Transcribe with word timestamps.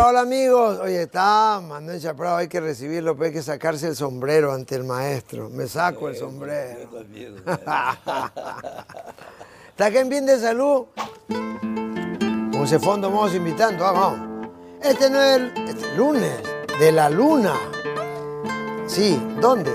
Hola, 0.00 0.08
hola 0.08 0.20
amigos. 0.22 0.78
Oye, 0.80 1.02
está 1.02 1.60
Manuel 1.60 2.00
Chaprado, 2.00 2.36
hay 2.36 2.48
que 2.48 2.58
recibirlo, 2.58 3.14
pero 3.14 3.26
hay 3.26 3.32
que 3.34 3.42
sacarse 3.42 3.86
el 3.86 3.94
sombrero 3.94 4.50
ante 4.50 4.74
el 4.74 4.84
maestro. 4.84 5.50
Me 5.50 5.66
saco 5.66 6.08
el 6.08 6.16
sombrero. 6.16 6.88
¿Está 9.68 9.84
aquí 9.84 9.98
en 9.98 10.08
bien 10.08 10.24
de 10.24 10.38
salud? 10.38 10.86
Con 11.28 12.62
ese 12.62 12.78
fondo 12.78 13.10
vamos 13.10 13.34
invitando, 13.34 13.84
ah, 13.84 13.92
vamos. 13.92 14.48
Este 14.82 15.10
no 15.10 15.20
es 15.20 15.36
el 15.36 15.52
este 15.68 15.94
lunes 15.94 16.40
de 16.78 16.92
la 16.92 17.10
luna. 17.10 17.52
Sí, 18.86 19.22
¿dónde? 19.38 19.70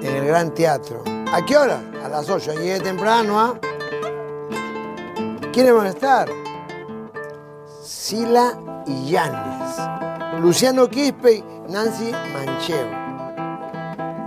En 0.00 0.16
el 0.16 0.26
Gran 0.26 0.54
Teatro. 0.54 1.04
¿A 1.34 1.44
qué 1.44 1.54
hora? 1.54 1.82
A 2.02 2.08
las 2.08 2.30
8. 2.30 2.54
Llegué 2.54 2.80
temprano, 2.80 3.38
¿ah? 3.38 3.60
¿Quiénes 5.52 5.74
van 5.74 5.86
a 5.86 5.90
estar? 5.90 6.30
Sila 7.82 8.58
y 8.86 9.10
Yanis. 9.10 10.40
Luciano 10.40 10.88
Quispe 10.88 11.34
y 11.34 11.44
Nancy 11.68 12.12
Mancheo. 12.32 13.06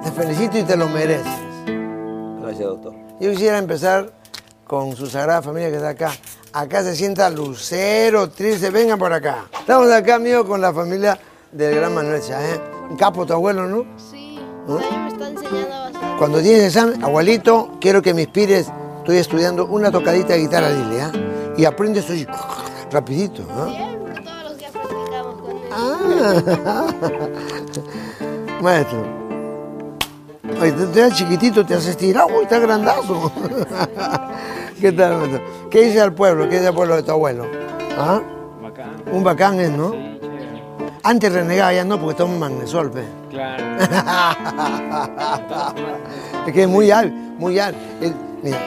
Te 0.03 0.11
felicito 0.11 0.57
y 0.57 0.63
te 0.63 0.75
lo 0.75 0.87
mereces. 0.87 1.27
Gracias, 2.41 2.67
doctor. 2.67 2.93
Yo 3.19 3.31
quisiera 3.31 3.57
empezar 3.57 4.11
con 4.65 4.95
su 4.95 5.07
sagrada 5.07 5.41
familia 5.41 5.69
que 5.69 5.75
está 5.75 5.89
acá. 5.89 6.11
Acá 6.53 6.83
se 6.83 6.95
sienta 6.95 7.29
Lucero, 7.29 8.29
Trice, 8.29 8.69
vengan 8.69 8.97
por 8.97 9.13
acá. 9.13 9.45
Estamos 9.59 9.91
acá, 9.91 10.15
amigos, 10.15 10.45
con 10.45 10.61
la 10.61 10.73
familia 10.73 11.19
del 11.51 11.75
gran 11.75 11.93
Manuel 11.93 12.21
¿eh? 12.21 12.61
Un 12.89 12.97
capo 12.97 13.25
tu 13.25 13.33
abuelo, 13.33 13.67
¿no? 13.67 13.85
Sí, 13.97 14.39
me 14.67 15.07
está 15.07 15.27
enseñando 15.27 15.69
bastante. 15.69 16.17
Cuando 16.17 16.41
tienes 16.41 16.63
examen, 16.63 17.03
abuelito, 17.03 17.77
quiero 17.79 18.01
que 18.01 18.13
me 18.13 18.23
inspires. 18.23 18.71
Estoy 18.99 19.17
estudiando 19.17 19.65
una 19.65 19.91
tocadita 19.91 20.33
de 20.33 20.39
guitarra, 20.39 20.71
dile, 20.71 21.01
¿ah? 21.01 21.11
Y 21.57 21.65
aprendes 21.65 22.05
así, 22.05 22.25
rapidito, 22.91 23.43
¿ah? 23.51 23.67
Siempre, 23.69 23.88
Maestro. 28.61 29.19
Te, 30.59 30.71
das 31.01 31.13
chiquitito, 31.13 31.65
te 31.65 31.75
haces 31.75 31.95
tirar, 31.95 32.25
uy, 32.25 32.43
está 32.43 32.59
grandazo. 32.59 33.31
¿Qué 34.81 34.91
tal, 34.91 35.17
maestro? 35.17 35.41
¿Qué 35.69 35.83
dice 35.85 36.01
al 36.01 36.13
pueblo? 36.13 36.43
¿Qué 36.49 36.55
dice 36.57 36.67
al 36.67 36.73
pueblo 36.75 36.95
de 36.97 37.03
tu 37.03 37.11
abuelo? 37.11 37.45
¿Ah? 37.97 38.19
Bacán. 38.61 38.89
Un 39.11 39.23
bacán 39.23 39.59
es, 39.59 39.71
¿no? 39.71 39.91
Sí, 39.91 40.19
chévere. 40.21 40.63
Antes 41.03 41.31
renegaba, 41.31 41.71
ya 41.73 41.85
no, 41.85 41.97
porque 41.99 42.15
toma 42.15 42.33
un 42.33 42.39
magnesol, 42.39 42.91
pe. 42.91 43.03
Claro. 43.29 43.63
es 46.47 46.53
que 46.53 46.63
es 46.63 46.67
muy 46.67 46.91
hábil, 46.91 47.13
muy. 47.37 47.57
Él- 47.59 47.75
mira, 48.43 48.59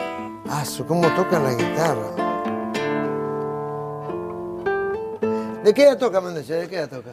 su- 0.65 0.85
cómo 0.87 1.07
toca 1.09 1.37
la 1.39 1.53
guitarra. 1.53 2.09
¿De 5.63 5.73
qué 5.73 5.83
edad 5.83 5.97
toca, 5.97 6.19
Mendoza? 6.21 6.53
¿De 6.55 6.67
qué 6.67 6.77
edad 6.77 6.89
toca? 6.89 7.11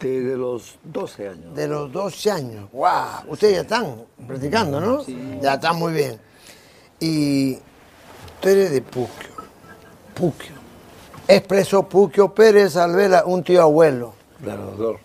Desde 0.00 0.36
los 0.36 0.76
12 0.84 1.28
años. 1.28 1.54
De 1.54 1.68
los 1.68 1.92
12 1.92 2.30
años. 2.30 2.68
¡Wow! 2.72 2.88
Ustedes 3.28 3.54
ya 3.54 3.60
están 3.62 3.96
practicando, 4.26 4.80
¿no? 4.80 5.04
Ya 5.40 5.54
están 5.54 5.76
muy 5.76 5.92
bien. 5.92 6.18
Y 7.00 7.54
tú 8.40 8.48
eres 8.48 8.70
de 8.70 8.82
Puquio. 8.82 9.30
Puquio. 10.14 10.52
Expreso 11.26 11.82
Puquio 11.88 12.34
Pérez 12.34 12.76
Alvela, 12.76 13.24
un 13.24 13.42
tío 13.42 13.62
abuelo. 13.62 14.14
Claro, 14.42 14.72
doctor. 14.76 14.98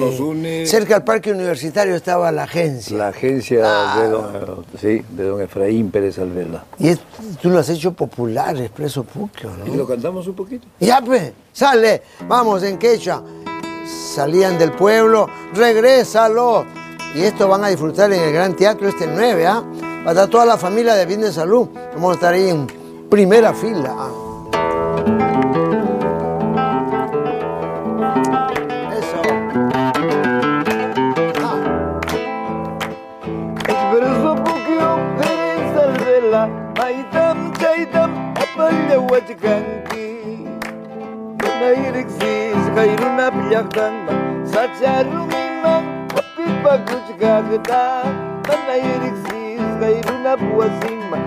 Nos 0.00 0.18
une 0.18 0.66
Cerca 0.66 0.94
del 0.94 1.04
parque 1.04 1.30
universitario 1.30 1.94
estaba 1.94 2.32
la 2.32 2.42
agencia. 2.42 2.96
la 2.98 3.08
agencia 3.08 3.58
de, 4.02 4.08
don, 4.08 4.64
sí, 4.80 5.00
de 5.10 5.24
don 5.24 5.40
Efraín 5.40 5.92
Pérez 5.92 6.18
Alvela. 6.18 6.64
Y 6.76 6.88
es- 6.88 6.98
tú 7.40 7.50
lo 7.50 7.60
has 7.60 7.68
hecho 7.68 7.92
popular, 7.92 8.56
Expreso 8.60 9.04
Puquio, 9.04 9.48
¿Y 9.64 9.70
¿no? 9.70 9.76
lo 9.76 9.86
cantamos 9.86 10.26
un 10.26 10.34
poquito? 10.34 10.66
Ya, 10.80 11.00
pues, 11.00 11.32
sale, 11.52 12.02
vamos 12.26 12.64
en 12.64 12.78
quechua. 12.78 13.22
Salían 13.90 14.58
del 14.58 14.72
pueblo, 14.72 15.28
regrésalo. 15.54 16.64
Y 17.14 17.22
esto 17.22 17.48
van 17.48 17.64
a 17.64 17.68
disfrutar 17.68 18.12
en 18.12 18.22
el 18.22 18.32
Gran 18.32 18.54
Teatro 18.54 18.88
este 18.88 19.06
9, 19.06 19.46
¿ah? 19.46 19.62
Va 20.06 20.10
a 20.10 20.10
estar 20.10 20.28
toda 20.28 20.46
la 20.46 20.56
familia 20.56 20.94
de 20.94 21.06
Bien 21.06 21.20
de 21.20 21.32
Salud. 21.32 21.68
Vamos 21.94 22.12
a 22.12 22.14
estar 22.14 22.34
ahí 22.34 22.48
en 22.48 22.66
primera 23.10 23.52
fila. 23.52 23.94
¿ah? 23.98 24.10
Eso. 28.96 29.22
Ah. 29.64 29.92
Pérez 42.74 43.00
Alvela, 43.00 43.30
Maitam 43.30 43.94
Chaitam, 44.52 45.28
Apalya 46.10 46.62
Huachcanqui. 46.62 47.14
Nairixis, 48.66 49.62
Kairuna 49.80 50.36
Kairuna 50.36 50.36
Puasima. 50.36 51.18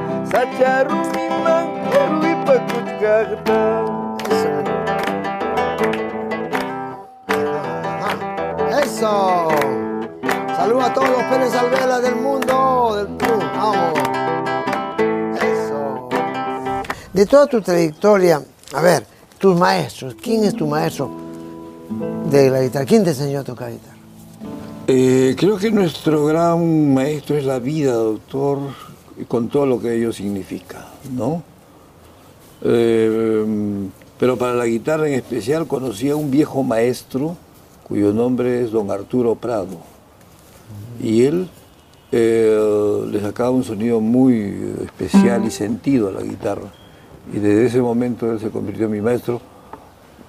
Ajá. 7.78 8.12
Eso. 8.82 9.50
Saludos 10.56 10.84
a 10.84 10.94
todos 10.94 11.10
los 11.10 11.24
Pérez 11.24 11.56
Alvela 11.56 12.00
del 12.00 12.16
mundo. 12.16 12.96
Del 12.96 13.08
mundo. 13.10 13.52
Vamos. 13.56 14.00
Eso. 15.42 16.10
De 17.12 17.26
toda 17.26 17.48
tu 17.48 17.62
trayectoria, 17.62 18.42
a 18.74 18.82
ver, 18.82 19.06
tus 19.38 19.58
maestros, 19.58 20.16
¿quién 20.22 20.44
es 20.46 20.56
tu 20.56 20.66
maestro 20.68 21.23
de 22.30 22.50
la 22.50 22.62
guitarra? 22.62 22.86
¿Quién 22.86 23.04
te 23.04 23.12
enseñó 23.12 23.40
a 23.40 23.44
tocar 23.44 23.72
guitarra? 23.72 23.98
Eh, 24.88 25.36
creo 25.38 25.58
que 25.58 25.72
nuestro 25.72 26.26
gran 26.26 26.94
maestro 26.94 27.38
es 27.38 27.46
la 27.46 27.60
vida, 27.60 27.94
doctor, 27.94 28.60
con 29.28 29.48
todo 29.48 29.66
lo 29.66 29.80
que 29.80 29.96
ello 29.96 30.12
significa, 30.12 30.88
¿no? 31.12 31.44
Eh, 32.64 33.46
pero 34.20 34.38
para 34.38 34.54
la 34.56 34.66
guitarra 34.66 35.08
en 35.08 35.14
especial 35.14 35.68
conocí 35.68 36.10
a 36.10 36.16
un 36.16 36.32
viejo 36.32 36.64
maestro 36.64 37.38
cuyo 37.88 38.14
nombre 38.14 38.64
es 38.64 38.72
don 38.72 38.92
Arturo 38.92 39.36
Prado. 39.36 39.78
Y 41.02 41.24
él 41.24 41.48
eh, 42.12 43.04
le 43.10 43.22
sacaba 43.22 43.52
un 43.52 43.64
sonido 43.64 44.00
muy 44.00 44.76
especial 44.84 45.46
y 45.46 45.52
sentido 45.52 46.10
a 46.10 46.12
la 46.12 46.22
guitarra. 46.22 46.72
Y 47.34 47.40
desde 47.40 47.66
ese 47.66 47.82
momento 47.82 48.32
él 48.32 48.40
se 48.40 48.50
convirtió 48.50 48.86
en 48.86 48.92
mi 48.92 49.02
maestro 49.02 49.42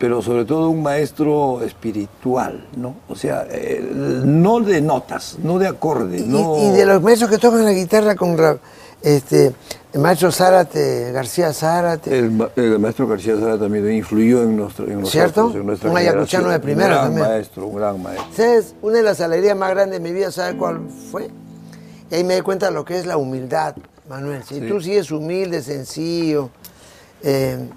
pero 0.04 0.20
sobre 0.20 0.44
todo 0.44 0.68
un 0.68 0.82
maestro 0.82 1.62
espiritual, 1.62 2.66
¿no? 2.76 2.94
O 3.08 3.14
sea, 3.16 3.46
eh, 3.50 3.80
no 3.90 4.60
de 4.60 4.82
notas, 4.82 5.38
no 5.42 5.58
de 5.58 5.66
acorde, 5.66 6.18
Y, 6.18 6.24
no... 6.24 6.58
y 6.58 6.76
de 6.76 6.84
los 6.84 7.00
maestros 7.00 7.30
que 7.30 7.38
tocan 7.38 7.64
la 7.64 7.72
guitarra 7.72 8.14
con 8.14 8.36
este, 9.00 9.54
el 9.94 10.00
maestro 10.02 10.30
Zárate, 10.30 11.10
García 11.10 11.54
Zárate. 11.54 12.18
El, 12.18 12.32
ma- 12.32 12.50
el 12.54 12.78
maestro 12.78 13.06
García 13.06 13.34
Sara 13.40 13.56
también 13.58 13.90
influyó 13.92 14.42
en, 14.42 14.58
nuestro, 14.58 14.84
en 14.84 15.00
nosotros, 15.00 15.10
¿Cierto? 15.10 15.52
en 15.54 15.64
nuestra 15.66 15.90
Un 15.90 15.96
ayacuchano 15.96 16.50
de 16.50 16.60
primera 16.60 16.88
Un 16.88 16.92
gran 16.92 17.04
también. 17.06 17.26
maestro, 17.28 17.66
un 17.66 17.76
gran 17.76 18.02
maestro. 18.02 18.26
¿Sabes? 18.36 18.74
Una 18.82 18.96
de 18.98 19.02
las 19.04 19.22
alegrías 19.22 19.56
más 19.56 19.70
grandes 19.70 20.02
de 20.02 20.06
mi 20.06 20.12
vida, 20.14 20.30
¿sabes 20.30 20.56
cuál 20.58 20.80
fue? 21.10 21.30
Y 22.10 22.14
ahí 22.14 22.24
me 22.24 22.34
di 22.34 22.40
cuenta 22.42 22.66
de 22.66 22.72
lo 22.72 22.84
que 22.84 22.98
es 22.98 23.06
la 23.06 23.16
humildad, 23.16 23.74
Manuel. 24.06 24.42
Si 24.44 24.60
Sí. 24.60 24.68
tú 24.68 24.82
sigues 24.82 25.10
humilde, 25.10 25.62
sencillo. 25.62 26.50
eh, 27.22 27.70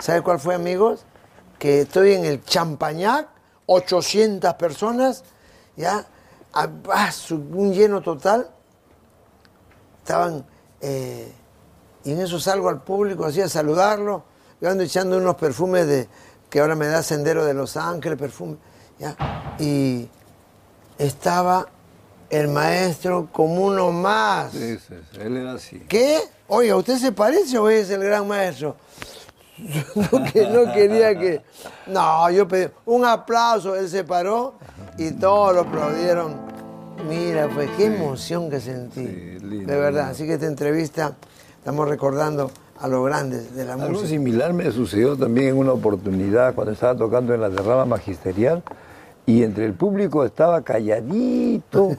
¿Sabes 0.00 0.22
cuál 0.22 0.40
fue, 0.40 0.56
amigos? 0.56 1.04
Que 1.58 1.82
estoy 1.82 2.12
en 2.14 2.24
el 2.24 2.44
Champañac, 2.44 3.28
800 3.66 4.54
personas, 4.54 5.24
ya, 5.76 6.06
a- 6.52 6.68
un 7.30 7.72
lleno 7.72 8.00
total. 8.00 8.48
Estaban, 10.00 10.44
eh, 10.80 11.32
y 12.04 12.12
en 12.12 12.20
eso 12.20 12.38
salgo 12.40 12.68
al 12.68 12.80
público 12.82 13.24
así 13.24 13.40
a 13.40 13.48
saludarlo. 13.48 14.22
Yo 14.60 14.70
ando 14.70 14.82
echando 14.84 15.18
unos 15.18 15.36
perfumes 15.36 15.86
de, 15.86 16.08
que 16.48 16.60
ahora 16.60 16.74
me 16.74 16.86
da 16.86 17.02
Sendero 17.02 17.44
de 17.44 17.54
Los 17.54 17.76
Ángeles, 17.76 18.18
perfume. 18.18 18.56
¿ya? 18.98 19.14
Y 19.58 20.08
estaba 20.98 21.68
el 22.30 22.48
maestro 22.48 23.28
como 23.32 23.66
uno 23.66 23.92
más. 23.92 24.52
Sí, 24.52 24.78
sí, 24.78 24.94
sí, 25.12 25.18
él 25.20 25.36
era 25.36 25.52
así. 25.52 25.80
¿Qué? 25.88 26.20
Oiga, 26.48 26.76
¿usted 26.76 26.96
se 26.98 27.12
parece 27.12 27.58
o 27.58 27.68
es 27.68 27.90
el 27.90 28.02
gran 28.02 28.26
maestro? 28.26 28.76
Yo 29.94 30.02
no, 30.12 30.24
que, 30.32 30.48
no 30.48 30.72
quería 30.72 31.18
que... 31.18 31.42
No, 31.86 32.30
yo 32.30 32.46
pedí 32.46 32.70
un 32.86 33.04
aplauso, 33.04 33.74
él 33.74 33.88
se 33.88 34.04
paró 34.04 34.54
y 34.96 35.10
todos 35.12 35.54
lo 35.54 35.62
aplaudieron. 35.62 36.36
Mira, 37.08 37.48
pues 37.52 37.68
qué 37.76 37.86
emoción 37.86 38.50
que 38.50 38.60
sentí. 38.60 39.06
Sí, 39.06 39.38
lindo, 39.40 39.72
de 39.72 39.78
verdad, 39.78 40.10
así 40.10 40.26
que 40.26 40.34
esta 40.34 40.46
entrevista 40.46 41.16
estamos 41.58 41.88
recordando 41.88 42.50
a 42.80 42.88
los 42.88 43.04
grandes 43.04 43.54
de 43.54 43.64
la 43.64 43.74
Algo 43.74 43.88
música. 43.88 44.08
similar 44.08 44.52
me 44.52 44.70
sucedió 44.70 45.16
también 45.16 45.48
en 45.48 45.56
una 45.56 45.72
oportunidad 45.72 46.54
cuando 46.54 46.72
estaba 46.72 46.96
tocando 46.96 47.34
en 47.34 47.40
la 47.40 47.48
derrama 47.48 47.84
magisterial 47.84 48.62
y 49.26 49.42
entre 49.42 49.64
el 49.66 49.74
público 49.74 50.24
estaba 50.24 50.62
calladito 50.62 51.90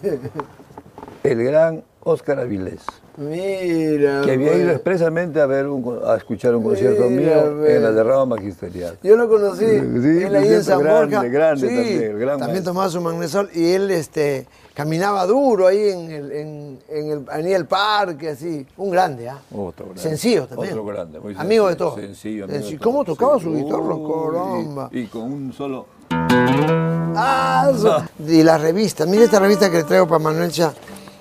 el 1.24 1.44
gran 1.44 1.84
Óscar 2.10 2.40
Avilés, 2.40 2.82
Mira. 3.18 4.22
que 4.26 4.32
había 4.32 4.56
ido 4.58 4.72
expresamente 4.72 5.40
a, 5.42 5.46
ver 5.46 5.68
un- 5.68 6.00
a 6.06 6.16
escuchar 6.16 6.56
un 6.56 6.64
concierto 6.64 7.04
Mira, 7.10 7.44
mío 7.46 7.66
en 7.66 7.84
la 7.84 7.92
derrama 7.92 8.26
magisterial. 8.38 8.98
Yo 9.04 9.16
lo 9.16 9.28
conocí, 9.30 9.66
Sí, 9.66 10.24
él 10.24 10.36
ahí 10.36 10.48
en 10.54 10.64
San 10.64 10.80
grande, 10.82 11.16
Borja. 11.18 11.30
grande 11.30 11.70
Sí, 11.70 11.76
también, 11.76 12.20
gran 12.20 12.40
también 12.40 12.64
tomaba 12.64 12.90
su 12.90 13.02
magnesol 13.02 13.50
y 13.54 13.72
él 13.74 13.92
este, 13.92 14.48
caminaba 14.74 15.26
duro 15.26 15.68
ahí 15.68 15.90
en 15.90 16.12
el, 16.12 16.32
en, 16.32 16.80
en 16.90 17.12
el, 17.12 17.26
en 17.40 17.48
el 17.48 17.66
parque, 17.66 18.30
así. 18.30 18.66
Un 18.78 18.90
grande, 18.92 19.30
¿ah? 19.30 19.40
Otro 19.56 19.86
grande. 19.86 20.02
Sencillo 20.02 20.48
también. 20.48 20.74
Otro 20.74 20.86
grande, 20.86 21.20
muy 21.20 21.36
Amigo 21.38 21.68
de 21.68 21.76
todo. 21.76 21.96
Sencillo, 21.96 22.46
amigo 22.46 22.56
de 22.58 22.62
Sencillo. 22.64 22.80
todo. 22.82 22.92
¿Cómo 22.92 23.06
tocaba 23.06 23.38
Sí. 23.38 23.44
su 23.44 23.54
guitarra? 23.54 23.96
Uy, 23.96 24.34
Caramba. 24.34 24.90
Y, 24.92 25.00
y 25.02 25.06
con 25.08 25.22
un 25.24 25.54
solo... 25.54 25.86
Ah. 26.12 27.72
Y 28.28 28.44
la 28.44 28.58
revista, 28.58 29.06
mira 29.06 29.24
esta 29.24 29.40
revista 29.40 29.70
que 29.70 29.78
le 29.78 29.84
traigo 29.84 30.08
para 30.08 30.20
Manuel 30.20 30.52
Chá. 30.52 30.74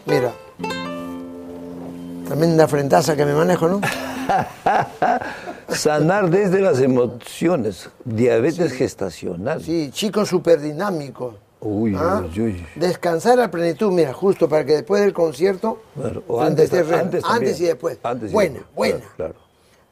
Mira. 0.06 0.32
Tremenda 2.38 2.68
frentaza 2.68 3.16
que 3.16 3.24
me 3.24 3.34
manejo, 3.34 3.66
¿no? 3.68 3.80
Sanar 5.74 6.30
desde 6.30 6.60
las 6.60 6.78
emociones, 6.80 7.90
diabetes 8.04 8.72
gestacional. 8.74 9.60
Sí, 9.60 9.90
chicos 9.92 10.28
súper 10.28 10.60
dinámicos. 10.60 11.34
Uy, 11.60 11.96
¿Ah? 11.98 12.22
uy, 12.32 12.40
uy. 12.40 12.66
Descansar 12.76 13.40
a 13.40 13.50
plenitud, 13.50 13.90
mira, 13.90 14.12
justo 14.12 14.48
para 14.48 14.64
que 14.64 14.74
después 14.74 15.02
del 15.02 15.12
concierto, 15.12 15.82
Claro, 16.00 16.22
o 16.28 16.40
antes- 16.40 16.72
y 16.72 17.64
después. 17.64 17.98
Antes 18.04 18.30
y 18.30 18.32
buena, 18.32 18.54
después, 18.54 18.74
buena. 18.76 18.98
claro, 19.16 19.34
claro. 19.34 19.34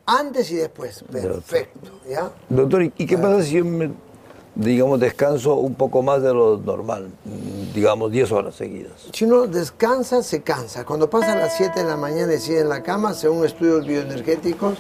Antes 0.07 0.49
y 0.53 0.55
después, 0.55 1.05
perfecto, 1.11 1.91
¿ya? 2.09 2.31
Doctor, 2.49 2.85
¿y 2.85 2.93
y 2.97 3.07
qué 3.07 3.19
pasa 3.19 3.43
si 3.43 3.55
yo, 3.57 3.65
me, 3.65 3.91
digamos, 4.57 4.99
descanso 4.99 5.55
un 5.57 5.75
poco 5.75 6.03
más 6.03 6.23
de 6.23 6.33
lo 6.35 6.57
normal? 6.59 7.09
Digamos, 7.75 8.11
10 8.11 8.33
horas 8.33 8.55
seguidas. 8.57 8.93
Si 9.13 9.25
uno 9.25 9.47
descansa, 9.47 10.23
se 10.23 10.43
cansa. 10.43 10.85
Cuando 10.85 11.09
pasa 11.09 11.33
a 11.33 11.37
las 11.37 11.57
7 11.57 11.81
de 11.81 11.87
la 11.87 11.97
mañana 11.97 12.35
y 12.35 12.41
sigue 12.41 12.61
en 12.61 12.69
la 12.69 12.83
cama, 12.83 13.15
según 13.15 13.45
estudios 13.45 13.87
bioenergéticos, 13.87 14.79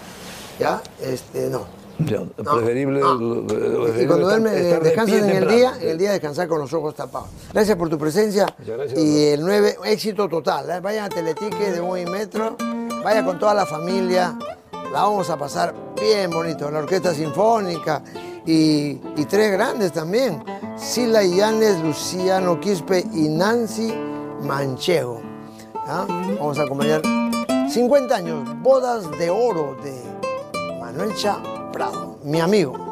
¿ya? 0.58 0.82
Este, 1.00 1.48
no. 1.50 1.66
Ya, 1.98 2.18
No, 2.20 2.52
preferible, 2.56 3.00
no. 3.00 3.14
lo- 3.14 4.02
Y 4.02 4.06
cuando 4.06 4.26
duerme, 4.28 4.50
estar 4.60 4.80
de 4.82 4.88
descansas 4.90 5.18
pie 5.20 5.30
en 5.30 5.36
el 5.42 5.48
día, 5.48 5.72
en 5.80 5.88
el 5.88 5.96
día 5.98 6.12
descansar 6.12 6.46
con 6.46 6.58
los 6.58 6.70
ojos 6.74 6.94
tapados. 6.94 7.28
Gracias 7.54 7.74
por 7.76 7.88
tu 7.88 7.96
presencia. 7.96 8.46
Muchas 8.58 8.76
gracias, 8.76 9.00
y 9.00 9.28
el 9.28 9.40
9, 9.40 9.76
éxito 9.86 10.28
total. 10.28 10.68
¿eh? 10.70 10.80
Vayan 10.80 11.06
a 11.06 11.08
Teletique 11.08 11.70
de 11.72 11.80
Buen 11.80 12.10
Metro, 12.10 12.54
vaya 13.02 13.24
con 13.24 13.38
toda 13.38 13.54
la 13.54 13.64
familia. 13.64 14.36
La 14.92 15.02
vamos 15.04 15.30
a 15.30 15.38
pasar 15.38 15.74
bien 15.98 16.30
bonito. 16.30 16.70
La 16.70 16.80
Orquesta 16.80 17.14
Sinfónica 17.14 18.02
y, 18.46 18.94
tres 19.28 19.52
grandes 19.52 19.92
también. 19.92 20.42
Sila 20.76 21.24
Illanes, 21.24 21.80
Luciano 21.80 22.60
Quispe 22.60 23.04
y 23.12 23.28
Nancy 23.28 23.92
Manchego. 24.42 25.20
Vamos 25.86 26.58
a 26.58 26.62
acompañar 26.62 27.02
50 27.68 28.14
años, 28.14 28.62
bodas 28.62 29.10
de 29.18 29.30
oro 29.30 29.76
de 29.82 30.78
Manuel 30.80 31.14
Cha 31.16 31.42
Prado, 31.72 32.18
mi 32.24 32.40
amigo. 32.40 32.85